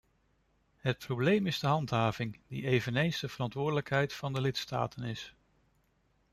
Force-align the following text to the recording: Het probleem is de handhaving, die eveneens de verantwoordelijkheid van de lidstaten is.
Het 0.77 0.97
probleem 0.97 1.47
is 1.47 1.59
de 1.59 1.67
handhaving, 1.67 2.39
die 2.47 2.65
eveneens 2.67 3.19
de 3.19 3.27
verantwoordelijkheid 3.29 4.13
van 4.13 4.33
de 4.33 4.41
lidstaten 4.41 5.03
is. 5.03 5.35